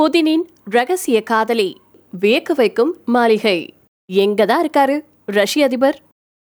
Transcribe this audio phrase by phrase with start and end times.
[0.00, 1.80] புதினின் ரகசிய காதலி
[2.20, 3.74] வியக்க வைக்கும் மாளிகை.
[4.12, 6.00] எங்கதான் இருக்காரு ரஷ்ய அதிபர்?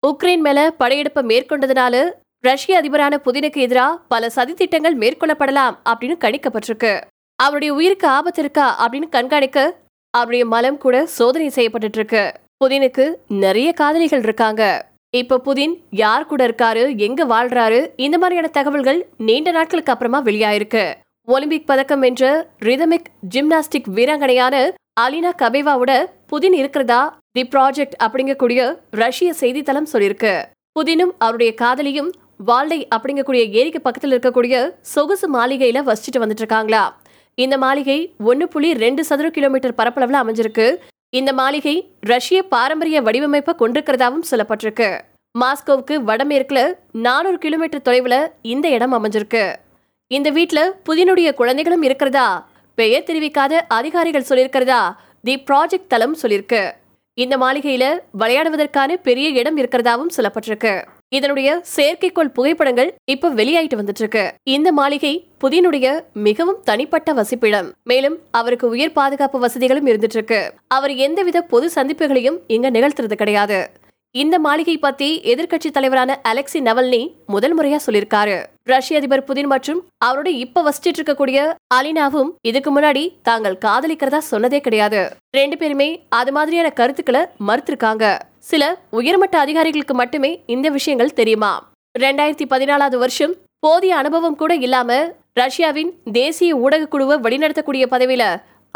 [0.07, 7.01] உக்ரைன் மேல படையெடுப்பை மேற்கொண்டதுனால ரஷ்ய அதிபரான புதினுக்கு எதிராக பல சதித்திட்டங்கள் மேற்கொள்ளப்படலாம் அப்படின்னு கணிக்கப்பட்டிருக்கு.
[7.35, 9.77] அவருடைய உயிருக்கு ஆபத்து இருக்கா அப்படின்னு கண்காணிக்க
[10.09, 12.33] அவருடைய மலம் கூட சோதனை செய்யப்பட்டு இருக்கு
[12.65, 14.87] புதினுக்கு நிறைய காதலிகள் இருக்காங்க.
[15.17, 20.93] இப்ப புதின் யார் கூட இருக்காரு எங்க வாழ்றாரு இந்த மாதிரியான தகவல்கள் நீண்ட நாட்களுக்கு அப்புறமா வெளியாயிருக்கு.
[21.33, 22.25] ஒலிம்பிக் பதக்கம் வென்ற
[22.59, 24.55] ரிதமிக் ஜிம்னாஸ்டிக் வீராங்கனையான
[25.01, 25.91] அலினா கபேவாவோட
[26.31, 26.99] புதின் இருக்கிறதா?
[27.31, 28.59] தி ப்ராஜெக்ட் அப்படிங்கக்கூடிய
[28.91, 30.31] ரஷ்ய செய்தித்தளம் சொல்லியிருக்கு.
[30.79, 32.09] புதினும் அவருடைய காதலியும்
[32.49, 34.55] வால்டை அப்படிங்கக்கூடிய ஏரிக்கு பக்கத்தில் இருக்கக்கூடிய
[34.93, 36.83] சொகுசு மாளிகையில வசிச்சுட்டு வந்துட்டு இருக்காங்களா
[37.35, 37.99] இந்த மாளிகை
[38.31, 40.67] ஒன்னு புள்ளி ரெண்டு சதுர கிலோமீட்டர் பரப்பளவுல அமைஞ்சிருக்கு.
[41.09, 41.77] இந்த மாளிகை
[42.13, 44.89] ரஷ்ய பாரம்பரிய வடிவமைப்பை கொண்டிருக்கிறதாவும் சொல்லப்பட்டிருக்கு.
[45.35, 46.59] மாஸ்கோவுக்கு வடமேற்குல
[47.05, 49.45] நானூறு கிலோமீட்டர் தொலைவுல இந்த இடம் அமைஞ்சிருக்கு.
[50.11, 52.49] இந்த வீட்ல புதினுடைய குழந்தைகளும் இருக்கிறதா?
[52.75, 54.81] பெயர் தெரிவிக்காத அதிகாரிகள் சொல்லியிருக்கிறதா?
[55.23, 56.61] தி ப்ராஜெக்ட் தளம் சொல்லியிருக்கு.
[57.13, 57.85] இந்த மாளிகையில
[58.19, 60.73] விளையாடுவதற்கான பெரிய இடம் இருக்கிறதாவும் சொல்லப்பட்டிருக்கு.
[61.09, 65.13] இதனுடைய செயற்கைக்கோள் புகைப்படங்கள் இப்ப வெளியாயிட்டு வந்துட்டு இருக்கு இந்த மாளிகை
[65.43, 65.87] புதினுடைய
[66.27, 67.71] மிகவும் தனிப்பட்ட வசிப்பிடம்.
[67.83, 73.59] மேலும் அவருக்கு உயிர் பாதுகாப்பு வசதிகளும் இருந்துட்டு இருக்கு அவர் எந்தவித பொது சந்திப்புகளையும் இங்க நிகழ்த்துறது கிடையாது.
[74.21, 76.99] இந்த மாளிகை பத்தி எதிர்க்கட்சி தலைவரான அலெக்சி நவல்னி
[77.33, 78.35] முதல் முறையா சொல்லியிருக்காரு.
[78.63, 81.39] ரஷ்ய அதிபர் புதின் மற்றும் அவரோட இப்ப வசிச்சிட்டு இருக்கக்கூடிய
[81.75, 85.01] அலினாவும் இதுக்கு முன்னாடி தாங்கள் காதலிக்கிறதா சொன்னதே கிடையாது.
[85.37, 88.05] ரெண்டு பேருமே அது மாதிரியான கருத்துக்களை மறுத்திருக்காங்க.
[88.51, 88.63] சில
[88.99, 91.51] உயர்மட்ட அதிகாரிகளுக்கு மட்டுமே இந்த விஷயங்கள் தெரியுமா?
[91.99, 94.99] ரெண்டாயிரத்தி பதினாலாவது வருஷம் போதிய அனுபவம் கூட இல்லாம
[95.41, 98.23] ரஷ்யாவின் தேசிய ஊடக குழுவை வழிநடத்தக்கூடிய பதவியில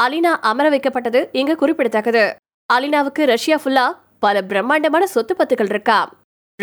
[0.02, 2.25] அலினா அமர வைக்கப்பட்டது இங்க குறிப்பிடத்தக்கது.
[2.73, 3.88] அலினாவுக்கு ரஷ்யா ஃபுல்லா
[4.22, 6.00] பல பிரம்மாண்டமான சொத்து பத்துகள் இருக்கா?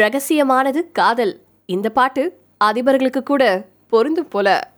[0.01, 1.41] ரகசியமானது காதல்.
[1.67, 4.71] இந்த பாட்டு அதிபர்களுக்கு கூட பொருந்தும் போல.